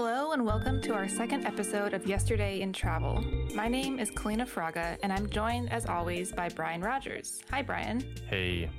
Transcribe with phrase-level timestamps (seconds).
[0.00, 3.20] Hello, and welcome to our second episode of Yesterday in Travel.
[3.52, 7.42] My name is Kalina Fraga, and I'm joined, as always, by Brian Rogers.
[7.50, 8.04] Hi, Brian.
[8.28, 8.70] Hey.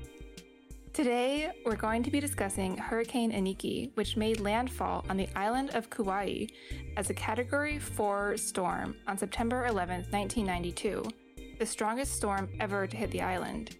[0.94, 5.90] Today, we're going to be discussing Hurricane Iniki, which made landfall on the island of
[5.90, 6.46] Kauai
[6.96, 11.04] as a Category 4 storm on September 11, 1992,
[11.60, 13.76] the strongest storm ever to hit the island.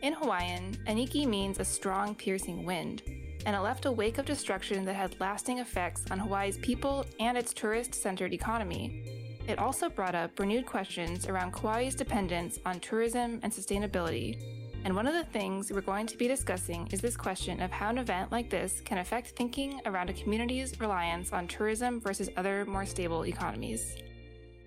[0.00, 3.02] In Hawaiian, Iniki means a strong, piercing wind
[3.46, 7.36] and it left a wake of destruction that had lasting effects on Hawaii's people and
[7.36, 9.02] its tourist centered economy.
[9.48, 14.38] It also brought up renewed questions around Kauai's dependence on tourism and sustainability.
[14.84, 17.88] And one of the things we're going to be discussing is this question of how
[17.88, 22.64] an event like this can affect thinking around a community's reliance on tourism versus other
[22.66, 23.96] more stable economies.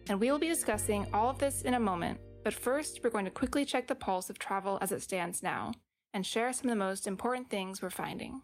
[0.09, 3.25] And we will be discussing all of this in a moment, but first we're going
[3.25, 5.71] to quickly check the pulse of travel as it stands now
[6.13, 8.41] and share some of the most important things we're finding.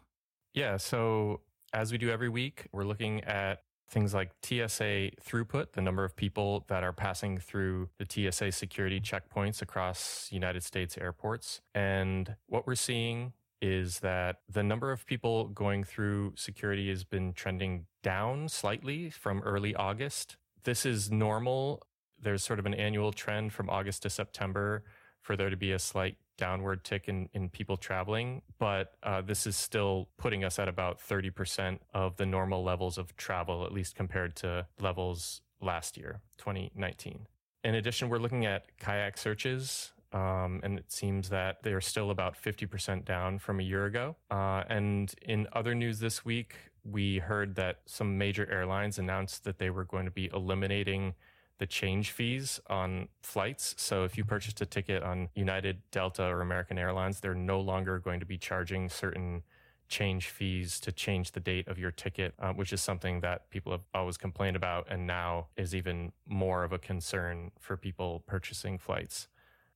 [0.58, 0.76] Yeah.
[0.76, 6.02] So, as we do every week, we're looking at things like TSA throughput, the number
[6.04, 11.60] of people that are passing through the TSA security checkpoints across United States airports.
[11.76, 17.34] And what we're seeing is that the number of people going through security has been
[17.34, 20.38] trending down slightly from early August.
[20.64, 21.84] This is normal.
[22.20, 24.82] There's sort of an annual trend from August to September
[25.20, 29.46] for there to be a slight downward tick in, in people traveling, but uh, this
[29.46, 33.94] is still putting us at about 30% of the normal levels of travel, at least
[33.94, 37.26] compared to levels last year, 2019.
[37.64, 39.92] In addition, we're looking at kayak searches.
[40.10, 44.16] Um, and it seems that they are still about 50% down from a year ago.
[44.30, 49.58] Uh, and in other news this week, we heard that some major airlines announced that
[49.58, 51.14] they were going to be eliminating
[51.58, 53.74] the change fees on flights.
[53.78, 57.98] So if you purchased a ticket on United, Delta, or American Airlines, they're no longer
[57.98, 59.42] going to be charging certain
[59.88, 63.72] change fees to change the date of your ticket, uh, which is something that people
[63.72, 68.78] have always complained about and now is even more of a concern for people purchasing
[68.78, 69.28] flights.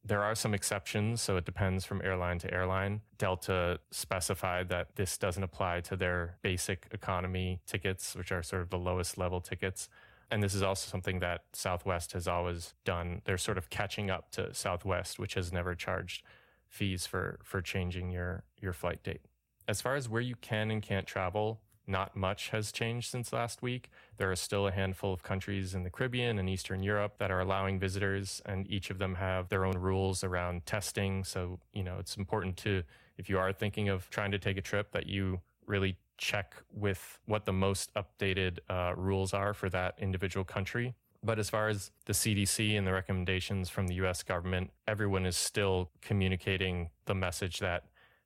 [0.04, 3.02] There are some exceptions, so it depends from airline to airline.
[3.18, 8.70] Delta specified that this doesn't apply to their basic economy tickets, which are sort of
[8.70, 9.88] the lowest level tickets.
[10.32, 13.20] And this is also something that Southwest has always done.
[13.26, 16.22] They're sort of catching up to Southwest, which has never charged
[16.68, 19.20] fees for, for changing your, your flight date.
[19.68, 23.60] As far as where you can and can't travel, not much has changed since last
[23.60, 23.90] week.
[24.16, 27.40] There are still a handful of countries in the Caribbean and Eastern Europe that are
[27.40, 31.24] allowing visitors, and each of them have their own rules around testing.
[31.24, 32.84] So, you know, it's important to,
[33.18, 37.18] if you are thinking of trying to take a trip, that you really check with
[37.26, 40.94] what the most updated uh, rules are for that individual country.
[41.24, 45.36] But as far as the CDC and the recommendations from the US government, everyone is
[45.36, 47.84] still communicating the message that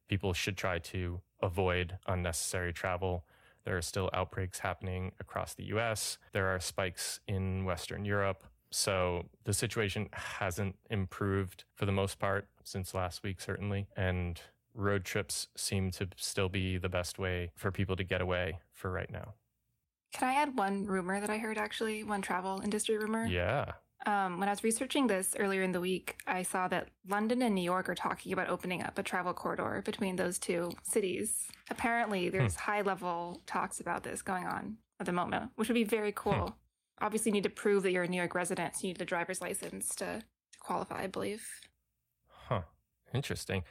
[0.08, 3.24] people should try to avoid unnecessary travel.
[3.64, 6.18] There are still outbreaks happening across the US.
[6.32, 8.44] There are spikes in Western Europe.
[8.70, 13.86] So the situation hasn't improved for the most part since last week, certainly.
[13.96, 14.40] And
[14.76, 18.90] road trips seem to still be the best way for people to get away for
[18.90, 19.34] right now.
[20.12, 23.26] Can I add one rumor that I heard actually, one travel industry rumor?
[23.26, 23.72] Yeah.
[24.04, 27.54] Um, when I was researching this earlier in the week, I saw that London and
[27.54, 31.48] New York are talking about opening up a travel corridor between those two cities.
[31.70, 32.70] Apparently, there's hmm.
[32.70, 36.32] high level talks about this going on at the moment, which would be very cool.
[36.32, 37.04] Hmm.
[37.04, 38.76] Obviously, you need to prove that you're a New York resident.
[38.76, 41.46] So you need a driver's license to, to qualify, I believe.
[42.28, 42.62] Huh.
[43.12, 43.64] Interesting.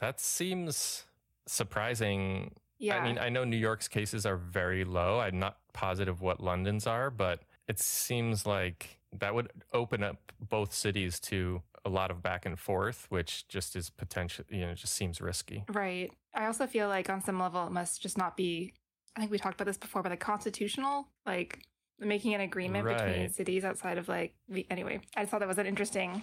[0.00, 1.04] That seems
[1.46, 2.52] surprising.
[2.78, 2.98] Yeah.
[2.98, 5.20] I mean, I know New York's cases are very low.
[5.20, 10.72] I'm not positive what London's are, but it seems like that would open up both
[10.72, 14.94] cities to a lot of back and forth, which just is potential, you know, just
[14.94, 15.64] seems risky.
[15.68, 16.10] Right.
[16.34, 18.72] I also feel like on some level it must just not be,
[19.16, 21.66] I think we talked about this before, but like constitutional, like
[21.98, 22.96] making an agreement right.
[22.96, 26.22] between cities outside of like, the, anyway, I just thought that was an interesting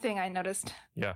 [0.00, 0.72] thing I noticed.
[0.94, 1.14] Yeah.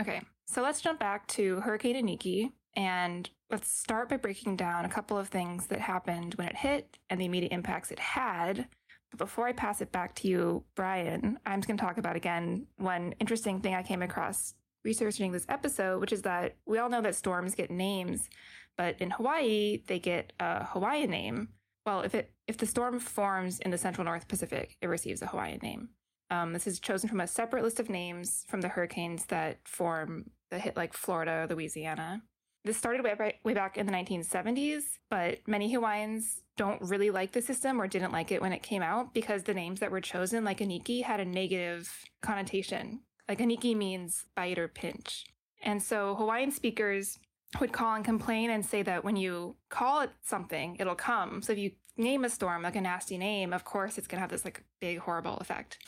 [0.00, 4.88] Okay, so let's jump back to Hurricane Iniki and let's start by breaking down a
[4.88, 8.68] couple of things that happened when it hit and the immediate impacts it had.
[9.10, 12.14] But before I pass it back to you, Brian, I'm just going to talk about
[12.14, 16.88] again one interesting thing I came across researching this episode, which is that we all
[16.88, 18.28] know that storms get names,
[18.76, 21.48] but in Hawaii, they get a Hawaiian name.
[21.84, 25.26] Well, if it if the storm forms in the central North Pacific, it receives a
[25.26, 25.88] Hawaiian name.
[26.30, 30.30] Um, this is chosen from a separate list of names from the hurricanes that form
[30.50, 32.22] that hit like Florida, or Louisiana.
[32.64, 37.40] This started way, way back in the 1970s, but many Hawaiians don't really like the
[37.40, 40.44] system or didn't like it when it came out because the names that were chosen,
[40.44, 41.90] like Iniki, had a negative
[42.20, 43.00] connotation.
[43.28, 45.24] Like Iniki means bite or pinch.
[45.62, 47.18] And so Hawaiian speakers
[47.60, 51.42] would call and complain and say that when you call it something, it'll come.
[51.42, 54.22] So if you name a storm like a nasty name, of course it's going to
[54.22, 55.78] have this like big horrible effect.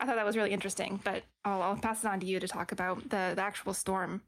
[0.00, 2.48] I thought that was really interesting, but I'll, I'll pass it on to you to
[2.48, 4.22] talk about the, the actual storm.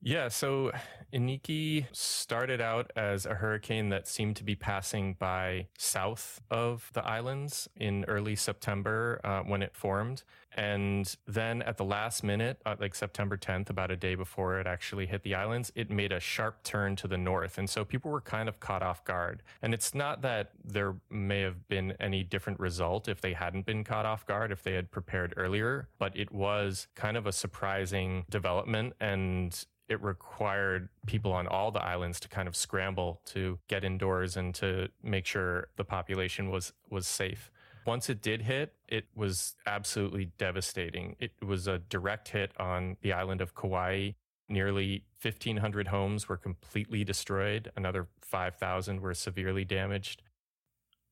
[0.00, 0.70] Yeah, so
[1.12, 7.04] Iniki started out as a hurricane that seemed to be passing by south of the
[7.04, 10.22] islands in early September uh, when it formed.
[10.56, 14.66] And then at the last minute, uh, like September 10th, about a day before it
[14.68, 17.58] actually hit the islands, it made a sharp turn to the north.
[17.58, 19.42] And so people were kind of caught off guard.
[19.62, 23.82] And it's not that there may have been any different result if they hadn't been
[23.82, 28.24] caught off guard, if they had prepared earlier, but it was kind of a surprising
[28.30, 28.94] development.
[29.00, 34.36] And it required people on all the islands to kind of scramble to get indoors
[34.36, 37.50] and to make sure the population was was safe.
[37.86, 41.16] Once it did hit, it was absolutely devastating.
[41.18, 44.10] It was a direct hit on the island of Kauai.
[44.46, 47.72] Nearly 1,500 homes were completely destroyed.
[47.76, 50.22] Another 5,000 were severely damaged.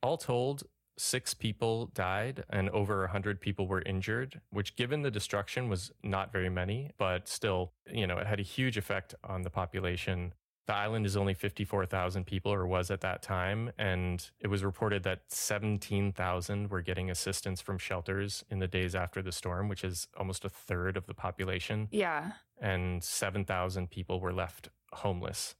[0.02, 0.64] All told,
[0.98, 6.32] six people died and over 100 people were injured, which, given the destruction, was not
[6.32, 10.32] very many, but still, you know, it had a huge effect on the population.
[10.66, 13.70] The island is only 54,000 people, or was at that time.
[13.78, 19.22] And it was reported that 17,000 were getting assistance from shelters in the days after
[19.22, 21.88] the storm, which is almost a third of the population.
[21.92, 22.32] Yeah.
[22.60, 25.54] And 7,000 people were left homeless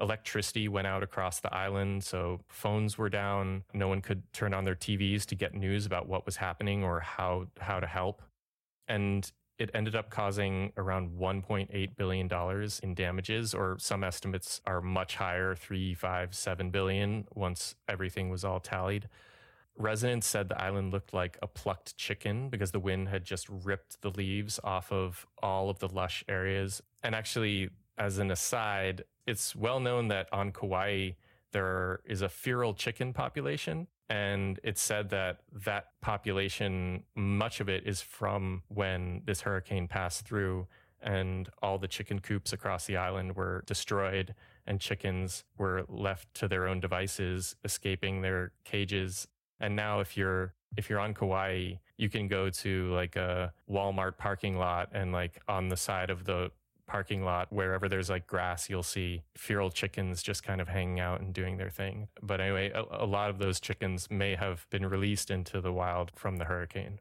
[0.00, 3.64] electricity went out across the island, so phones were down.
[3.72, 7.00] No one could turn on their TVs to get news about what was happening or
[7.00, 8.22] how how to help.
[8.88, 15.16] And it ended up causing around $1.8 billion in damages, or some estimates are much
[15.16, 19.08] higher, three, five, seven billion once everything was all tallied.
[19.78, 24.00] Residents said the island looked like a plucked chicken because the wind had just ripped
[24.02, 26.82] the leaves off of all of the lush areas.
[27.02, 31.10] And actually, as an aside, it's well known that on Kauai,
[31.52, 33.86] there is a feral chicken population.
[34.08, 40.26] And it's said that that population, much of it is from when this hurricane passed
[40.26, 40.68] through
[41.02, 44.34] and all the chicken coops across the island were destroyed
[44.66, 49.26] and chickens were left to their own devices, escaping their cages.
[49.60, 54.18] And now if you're if you're on Kauai, you can go to like a Walmart
[54.18, 56.50] parking lot and like on the side of the
[56.86, 61.20] parking lot, wherever there's like grass, you'll see feral chickens just kind of hanging out
[61.20, 62.08] and doing their thing.
[62.22, 66.12] But anyway, a, a lot of those chickens may have been released into the wild
[66.14, 67.00] from the hurricane.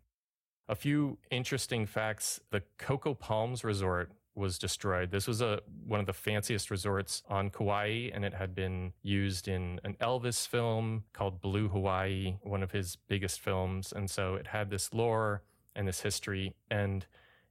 [0.68, 5.12] A few interesting facts the Coco Palms Resort was destroyed.
[5.12, 9.48] This was a one of the fanciest resorts on Kauai, and it had been used
[9.48, 13.94] in an Elvis film called Blue Hawaii, one of his biggest films.
[13.96, 15.44] And so it had this lore
[15.76, 16.56] and this history.
[16.70, 17.06] And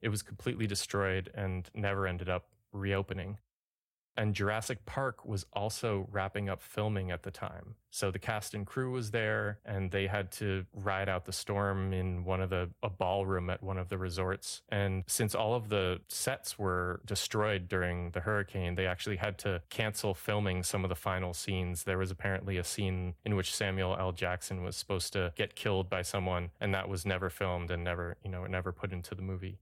[0.04, 3.38] it was completely destroyed and never ended up reopening.
[4.16, 7.74] And Jurassic Park was also wrapping up filming at the time.
[7.90, 11.92] So the cast and crew was there and they had to ride out the storm
[11.92, 14.62] in one of the a ballroom at one of the resorts.
[14.68, 19.62] And since all of the sets were destroyed during the hurricane, they actually had to
[19.70, 21.84] cancel filming some of the final scenes.
[21.84, 24.12] There was apparently a scene in which Samuel L.
[24.12, 28.16] Jackson was supposed to get killed by someone and that was never filmed and never,
[28.22, 29.58] you know, never put into the movie.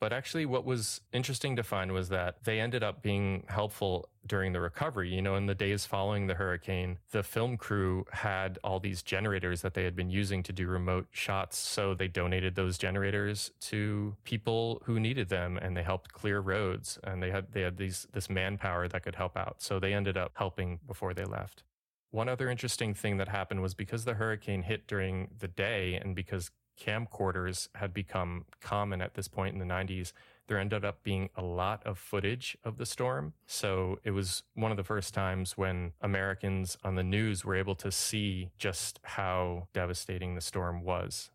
[0.00, 4.54] But actually, what was interesting to find was that they ended up being helpful during
[4.54, 5.14] the recovery.
[5.14, 9.60] You know, in the days following the hurricane, the film crew had all these generators
[9.60, 11.58] that they had been using to do remote shots.
[11.58, 16.98] So they donated those generators to people who needed them and they helped clear roads
[17.04, 19.56] and they had, they had these, this manpower that could help out.
[19.58, 21.62] So they ended up helping before they left.
[22.10, 26.16] One other interesting thing that happened was because the hurricane hit during the day and
[26.16, 26.50] because
[26.80, 30.12] camcorders had become common at this point in the 90s,
[30.46, 33.34] there ended up being a lot of footage of the storm.
[33.46, 37.76] So it was one of the first times when Americans on the news were able
[37.76, 41.30] to see just how devastating the storm was.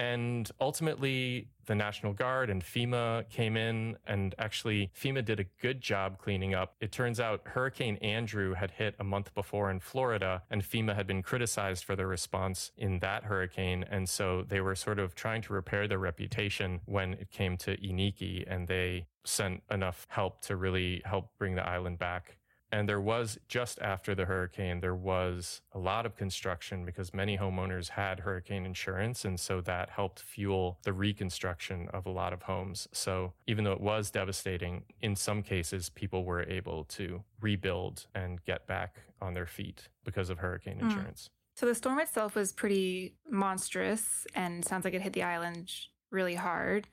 [0.00, 5.82] And ultimately, the National Guard and FEMA came in, and actually, FEMA did a good
[5.82, 6.74] job cleaning up.
[6.80, 11.06] It turns out Hurricane Andrew had hit a month before in Florida, and FEMA had
[11.06, 13.84] been criticized for their response in that hurricane.
[13.90, 17.76] And so they were sort of trying to repair their reputation when it came to
[17.76, 22.38] Iniki, and they sent enough help to really help bring the island back.
[22.72, 27.36] And there was just after the hurricane, there was a lot of construction because many
[27.36, 29.24] homeowners had hurricane insurance.
[29.24, 32.86] And so that helped fuel the reconstruction of a lot of homes.
[32.92, 38.44] So even though it was devastating, in some cases, people were able to rebuild and
[38.44, 40.82] get back on their feet because of hurricane mm.
[40.82, 41.28] insurance.
[41.56, 45.70] So the storm itself was pretty monstrous and sounds like it hit the island
[46.10, 46.88] really hard.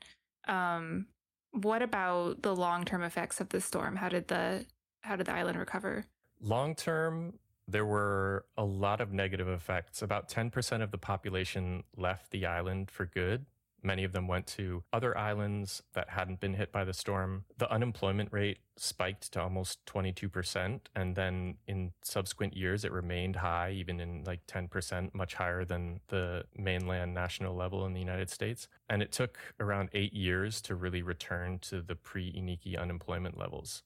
[0.46, 1.06] Um,
[1.52, 3.96] what about the long term effects of the storm?
[3.96, 4.66] How did the
[5.08, 6.04] how did the island recover?
[6.40, 10.02] Long term, there were a lot of negative effects.
[10.02, 13.46] About 10% of the population left the island for good.
[13.82, 17.44] Many of them went to other islands that hadn't been hit by the storm.
[17.56, 20.80] The unemployment rate spiked to almost 22%.
[20.94, 26.00] And then in subsequent years, it remained high, even in like 10%, much higher than
[26.08, 28.68] the mainland national level in the United States.
[28.90, 33.84] And it took around eight years to really return to the pre Iniki unemployment levels.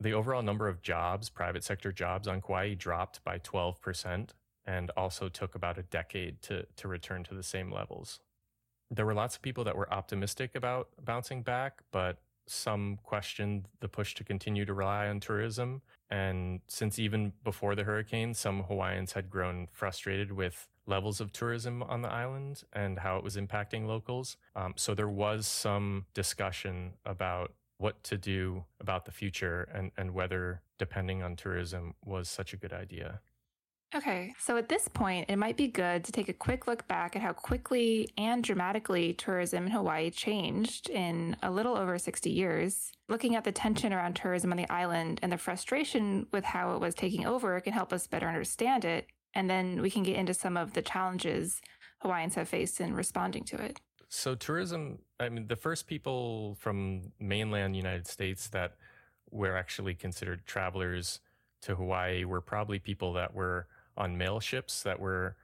[0.00, 4.30] The overall number of jobs, private sector jobs on Kauai, dropped by 12%
[4.66, 8.20] and also took about a decade to, to return to the same levels
[8.90, 13.88] there were lots of people that were optimistic about bouncing back, but some questioned the
[13.88, 15.80] push to continue to rely on tourism.
[16.10, 21.82] And since even before the hurricane, some Hawaiians had grown frustrated with levels of tourism
[21.82, 24.36] on the island and how it was impacting locals.
[24.54, 30.12] Um, so there was some discussion about what to do about the future and, and
[30.14, 33.20] whether depending on tourism was such a good idea.
[33.94, 37.14] Okay, so at this point, it might be good to take a quick look back
[37.14, 42.90] at how quickly and dramatically tourism in Hawaii changed in a little over 60 years.
[43.08, 46.80] Looking at the tension around tourism on the island and the frustration with how it
[46.80, 50.34] was taking over can help us better understand it, and then we can get into
[50.34, 51.60] some of the challenges
[52.00, 53.80] Hawaiians have faced in responding to it.
[54.08, 58.76] So, tourism, I mean, the first people from mainland United States that
[59.30, 61.20] were actually considered travelers
[61.62, 65.36] to Hawaii were probably people that were on mail ships that were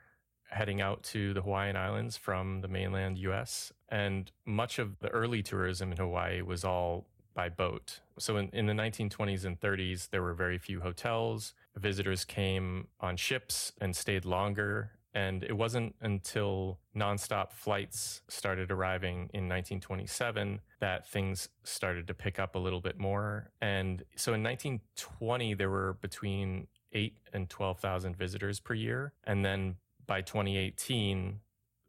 [0.50, 3.72] heading out to the Hawaiian Islands from the mainland US.
[3.88, 8.00] And much of the early tourism in Hawaii was all by boat.
[8.18, 11.54] So in, in the 1920s and 30s, there were very few hotels.
[11.76, 14.90] Visitors came on ships and stayed longer.
[15.14, 22.38] And it wasn't until nonstop flights started arriving in 1927 that things started to pick
[22.38, 23.50] up a little bit more.
[23.60, 29.12] And so in 1920, there were between eight and 12,000 visitors per year.
[29.24, 29.76] And then
[30.06, 31.40] by 2018,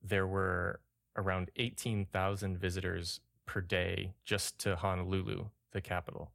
[0.04, 0.80] there were
[1.16, 6.32] around 18,000 visitors per day just to Honolulu, the capital.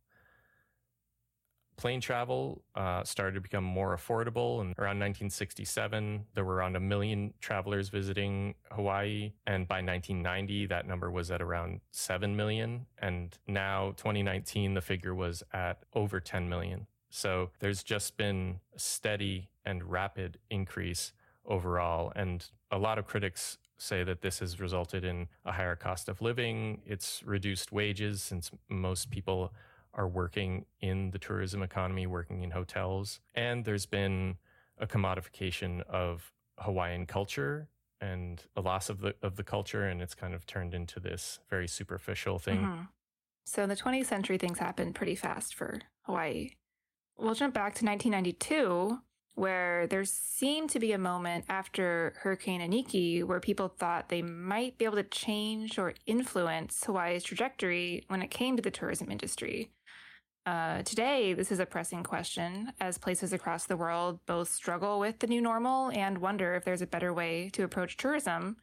[1.76, 4.61] Plane travel uh, started to become more affordable.
[4.61, 9.33] And around 1967, there were around a million travelers visiting Hawaii.
[9.47, 12.87] And by 1990, that number was at around 7 million.
[12.99, 16.87] And now, 2019, the figure was at over 10 million.
[17.11, 21.12] So there's just been a steady and rapid increase
[21.45, 22.12] overall.
[22.16, 26.23] And a lot of critics say that this has resulted in a higher cost of
[26.23, 26.80] living.
[26.87, 29.52] It's reduced wages since most people
[29.96, 33.20] are working in the tourism economy, working in hotels.
[33.34, 34.36] And there's been
[34.78, 37.68] a commodification of Hawaiian culture
[38.00, 41.38] and a loss of the of the culture and it's kind of turned into this
[41.48, 42.60] very superficial thing.
[42.60, 42.82] Mm-hmm.
[43.46, 46.50] So in the 20th century things happened pretty fast for Hawaii.
[47.18, 48.98] We'll jump back to 1992,
[49.34, 54.76] where there seemed to be a moment after Hurricane Iniki where people thought they might
[54.76, 59.70] be able to change or influence Hawaii's trajectory when it came to the tourism industry.
[60.46, 65.18] Uh, today, this is a pressing question as places across the world both struggle with
[65.18, 68.56] the new normal and wonder if there's a better way to approach tourism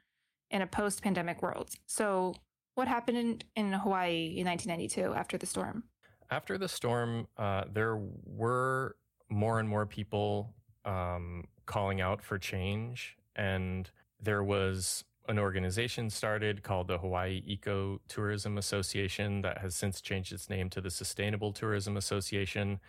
[0.50, 1.72] in a post pandemic world.
[1.86, 2.36] So,
[2.76, 5.84] what happened in, Hawaii in 1992 after the storm?
[6.32, 8.96] After the storm, uh, there were
[9.30, 13.18] more and more people um, calling out for change.
[13.36, 20.02] And there was an organization started called the Hawaii Eco Tourism Association that has since
[20.02, 22.80] changed its name to the Sustainable Tourism Association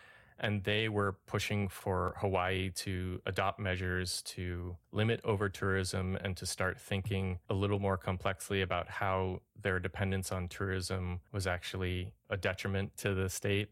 [0.40, 6.46] and they were pushing for Hawaii to adopt measures to limit over tourism and to
[6.46, 12.36] start thinking a little more complexly about how their dependence on tourism was actually a
[12.36, 13.70] detriment to the state.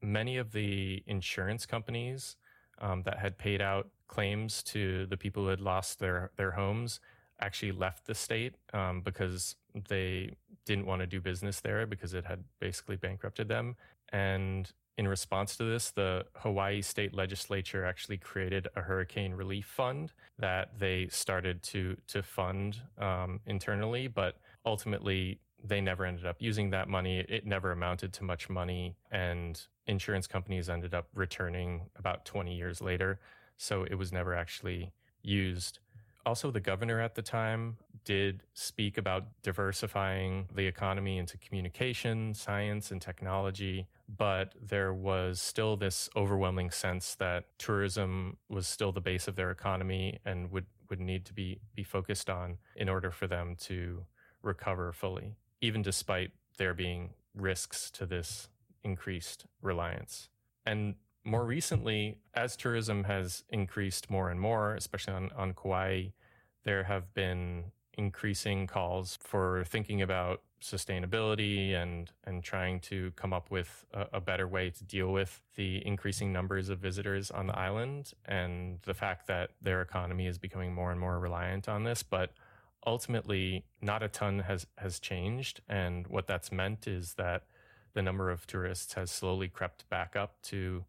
[0.00, 2.36] Many of the insurance companies
[2.78, 7.00] um, that had paid out claims to the people who had lost their, their homes
[7.40, 9.56] actually left the state um, because
[9.88, 13.76] they didn't want to do business there because it had basically bankrupted them.
[14.12, 20.12] And in response to this, the Hawaii state legislature actually created a hurricane relief fund
[20.38, 26.70] that they started to to fund um, internally, but ultimately they never ended up using
[26.70, 27.24] that money.
[27.28, 32.80] It never amounted to much money, and insurance companies ended up returning about 20 years
[32.80, 33.18] later.
[33.56, 35.78] So it was never actually used.
[36.26, 42.90] Also, the governor at the time did speak about diversifying the economy into communication, science,
[42.90, 49.28] and technology, but there was still this overwhelming sense that tourism was still the base
[49.28, 53.26] of their economy and would, would need to be, be focused on in order for
[53.26, 54.04] them to
[54.42, 58.48] recover fully, even despite there being risks to this
[58.82, 60.28] increased reliance.
[60.66, 66.08] And more recently, as tourism has increased more and more, especially on, on Kauai,
[66.64, 67.64] there have been
[67.96, 74.20] increasing calls for thinking about sustainability and and trying to come up with a, a,
[74.20, 78.94] better way to deal with the increasing numbers of visitors on the island and the
[78.94, 82.02] fact that their economy is becoming more and more reliant on this.
[82.02, 82.32] But
[82.86, 85.60] ultimately not a ton has has changed.
[85.68, 87.44] And what that's meant is that
[87.92, 90.84] the number of tourists has slowly crept back up to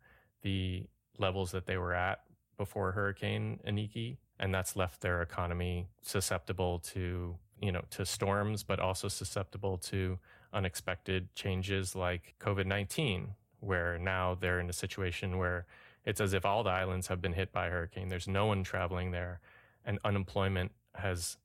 [0.45, 0.85] the
[1.17, 2.21] levels that they were at
[2.55, 8.79] before hurricane Iniki and that's left their economy susceptible to you know to storms but
[8.79, 10.19] also susceptible to
[10.53, 15.65] unexpected changes like covid-19 where now they're in a situation where
[16.05, 18.09] it's as if all the islands have been hit by a hurricane.
[18.09, 19.39] There's no one traveling there
[19.83, 21.37] and unemployment has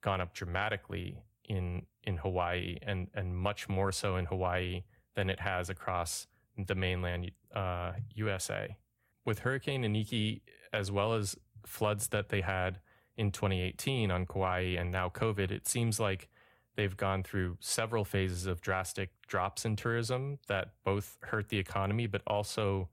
[0.00, 4.82] gone up dramatically in in Hawaii and and much more so in Hawaii
[5.14, 6.26] than it has across
[6.66, 8.76] the mainland uh, USA.
[9.24, 10.40] With Hurricane Iniki,
[10.72, 11.36] as well as
[11.66, 12.80] floods that they had
[13.16, 16.28] in 2018 on Kauai and now COVID, it seems like
[16.76, 22.06] they've gone through several phases of drastic drops in tourism that both hurt the economy,
[22.06, 22.88] but also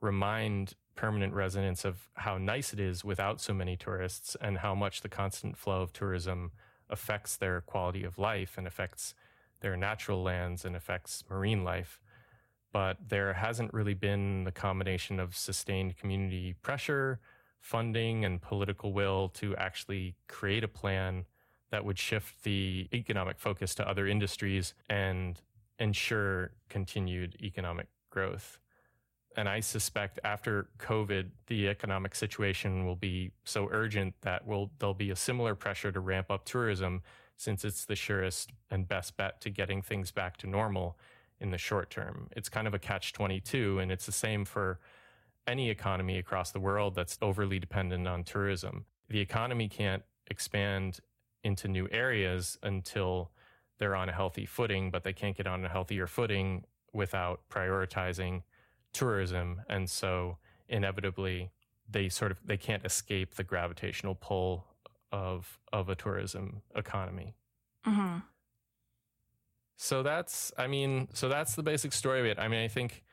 [0.00, 5.02] remind permanent residents of how nice it is without so many tourists and how much
[5.02, 6.50] the constant flow of tourism
[6.88, 9.14] affects their quality of life and affects
[9.60, 12.00] their natural lands and affects marine life.
[12.76, 17.20] But there hasn't really been the combination of sustained community pressure
[17.62, 21.24] funding and political will to actually create a plan
[21.70, 25.40] that would shift the economic focus to other industries and
[25.78, 28.60] ensure continued economic growth.
[29.38, 34.92] And I suspect after COVID, the economic situation will be so urgent that will there'll
[34.92, 37.00] be a similar pressure to ramp up tourism
[37.38, 40.98] since it's the surest and best bet to getting things back to normal
[41.40, 42.28] in the short term.
[42.36, 44.78] It's kind of a catch 22 and it's the same for
[45.46, 48.84] any economy across the world that's overly dependent on tourism.
[49.08, 51.00] The economy can't expand
[51.44, 53.30] into new areas until
[53.78, 58.42] they're on a healthy footing, but they can't get on a healthier footing without prioritizing
[58.92, 59.60] tourism.
[59.68, 61.50] And so inevitably
[61.88, 64.66] they sort of they can't escape the gravitational pull
[65.12, 67.36] of of a tourism economy.
[67.86, 68.18] Mm-hmm.
[69.76, 72.38] So that's I mean, so that's the basic story of it.
[72.38, 73.04] I mean, I think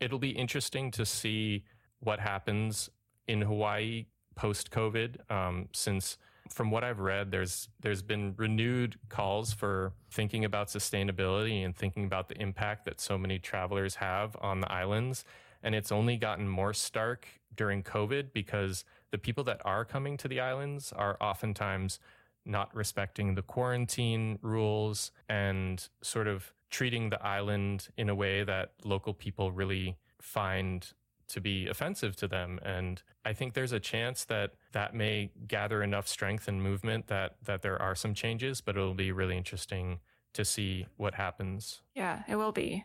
[0.00, 1.64] it'll be interesting to see
[2.00, 2.90] what happens
[3.26, 6.18] in Hawaii post COVID, um, since
[6.50, 12.04] from what I've read, there's there's been renewed calls for thinking about sustainability and thinking
[12.04, 15.24] about the impact that so many travelers have on the islands,
[15.62, 20.28] and it's only gotten more stark during COVID because the people that are coming to
[20.28, 21.98] the islands are oftentimes
[22.44, 28.72] not respecting the quarantine rules and sort of treating the island in a way that
[28.84, 30.92] local people really find
[31.28, 32.58] to be offensive to them.
[32.62, 37.36] And i think there's a chance that that may gather enough strength and movement that
[37.42, 40.00] that there are some changes but it'll be really interesting
[40.34, 41.80] to see what happens.
[41.94, 42.84] Yeah it will be.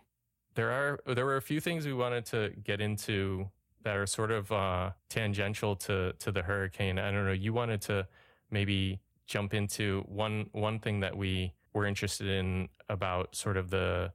[0.56, 3.50] There are there were a few things we wanted to get into
[3.84, 7.00] that are sort of uh, tangential to to the hurricane.
[7.00, 8.08] I don't know you wanted to
[8.52, 14.12] maybe jump into one one thing that we were interested in about sort of the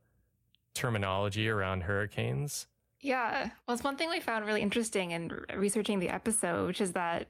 [0.75, 2.67] terminology around hurricanes
[3.05, 3.51] yeah.
[3.69, 7.27] Well, it's one thing we found really interesting in researching the episode, which is that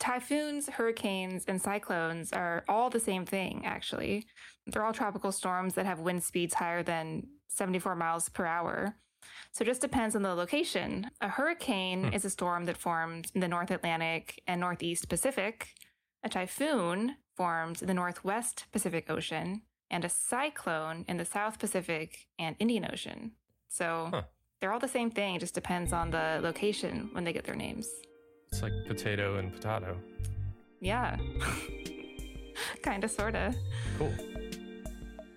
[0.00, 4.26] typhoons, hurricanes, and cyclones are all the same thing, actually.
[4.66, 8.96] They're all tropical storms that have wind speeds higher than 74 miles per hour.
[9.52, 11.08] So it just depends on the location.
[11.20, 12.12] A hurricane hmm.
[12.12, 15.68] is a storm that forms in the North Atlantic and Northeast Pacific.
[16.22, 22.26] A typhoon forms in the Northwest Pacific Ocean, and a cyclone in the South Pacific
[22.38, 23.32] and Indian Ocean.
[23.68, 24.22] So huh.
[24.60, 27.54] They're all the same thing, it just depends on the location when they get their
[27.54, 27.88] names.
[28.50, 29.98] It's like potato and potato.
[30.80, 31.16] Yeah.
[32.82, 33.54] Kinda, sorta.
[33.98, 34.14] Cool.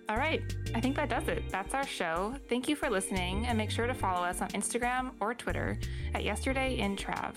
[0.08, 0.42] All right,
[0.74, 1.44] I think that does it.
[1.50, 2.34] That's our show.
[2.48, 5.78] Thank you for listening, and make sure to follow us on Instagram or Twitter
[6.14, 7.34] at Yesterday in Trav.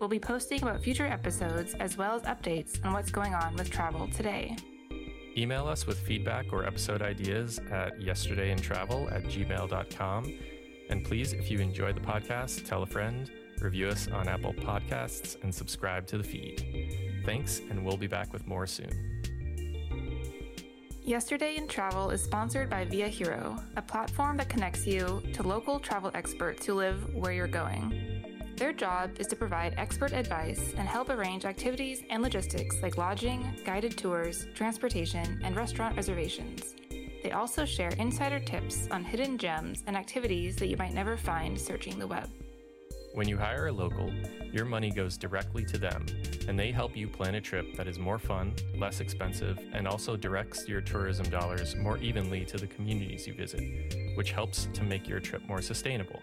[0.00, 3.70] We'll be posting about future episodes as well as updates on what's going on with
[3.70, 4.56] travel today.
[5.36, 10.32] Email us with feedback or episode ideas at yesterdayintravel at gmail.com
[10.88, 13.30] and please, if you enjoy the podcast, tell a friend,
[13.60, 17.22] review us on Apple Podcasts, and subscribe to the feed.
[17.24, 18.90] Thanks, and we'll be back with more soon.
[21.02, 25.78] Yesterday in Travel is sponsored by Via Hero, a platform that connects you to local
[25.78, 28.17] travel experts who live where you're going.
[28.58, 33.54] Their job is to provide expert advice and help arrange activities and logistics like lodging,
[33.64, 36.74] guided tours, transportation, and restaurant reservations.
[37.22, 41.58] They also share insider tips on hidden gems and activities that you might never find
[41.58, 42.28] searching the web.
[43.14, 44.12] When you hire a local,
[44.50, 46.04] your money goes directly to them,
[46.48, 50.16] and they help you plan a trip that is more fun, less expensive, and also
[50.16, 53.62] directs your tourism dollars more evenly to the communities you visit,
[54.16, 56.20] which helps to make your trip more sustainable.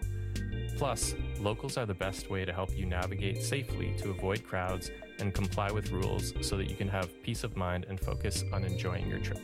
[0.76, 5.32] Plus, locals are the best way to help you navigate safely to avoid crowds and
[5.32, 9.08] comply with rules so that you can have peace of mind and focus on enjoying
[9.08, 9.40] your trip.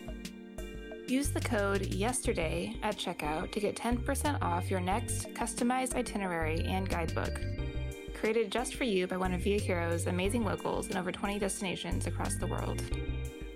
[1.09, 6.89] Use the code YESTERDAY at checkout to get 10% off your next customized itinerary and
[6.89, 7.41] guidebook.
[8.15, 12.07] Created just for you by one of Via Hero's amazing locals in over 20 destinations
[12.07, 12.83] across the world.